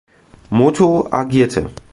[0.49, 1.69] Moto" agierte.